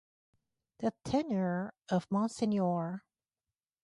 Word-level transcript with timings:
The 0.79 0.93
tenure 1.03 1.75
of 1.89 2.09
Msgr. 2.09 3.01